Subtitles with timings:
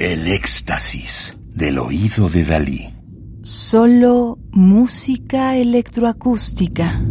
[0.00, 2.88] El éxtasis del oído de Dalí.
[3.42, 7.02] Solo música electroacústica.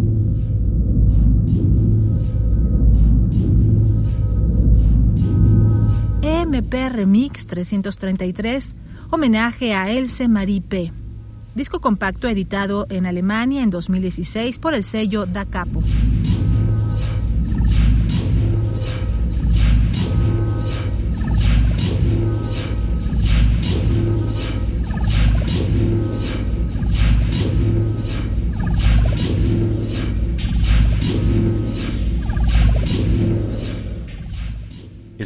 [6.23, 8.75] EMP Remix 333,
[9.11, 10.91] homenaje a Else Marie P.
[11.53, 15.83] Disco compacto editado en Alemania en 2016 por el sello Da Capo.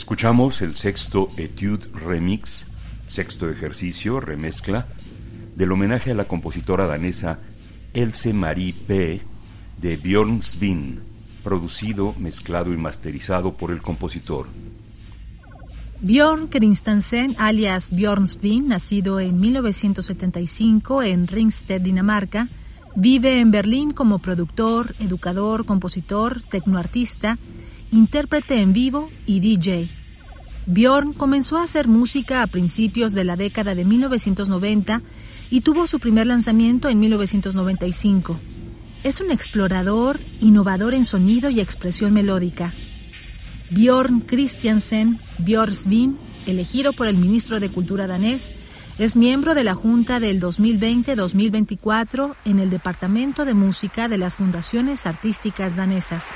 [0.03, 2.65] Escuchamos el sexto Etude Remix,
[3.05, 4.87] sexto ejercicio, remezcla,
[5.55, 7.39] del homenaje a la compositora danesa
[7.93, 9.21] Else Marie P.
[9.79, 10.99] de Björn Svin,
[11.41, 14.47] producido, mezclado y masterizado por el compositor.
[16.01, 22.49] Björn Kristensen, alias Björn Svin, nacido en 1975 en Ringsted, Dinamarca,
[22.93, 27.37] vive en Berlín como productor, educador, compositor, tecnoartista,
[27.93, 29.87] intérprete en vivo y DJ.
[30.65, 35.03] Bjorn comenzó a hacer música a principios de la década de 1990
[35.51, 38.39] y tuvo su primer lanzamiento en 1995.
[39.03, 42.73] Es un explorador, innovador en sonido y expresión melódica.
[43.69, 48.53] Bjorn Christiansen Björnsvin, elegido por el ministro de Cultura danés,
[48.97, 55.05] es miembro de la Junta del 2020-2024 en el Departamento de Música de las Fundaciones
[55.05, 56.31] Artísticas Danesas.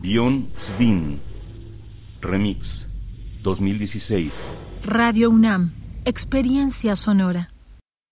[0.00, 1.18] Bion Svin.
[2.20, 2.86] Remix
[3.42, 4.32] 2016.
[4.84, 5.72] Radio UNAM.
[6.04, 7.50] Experiencia sonora.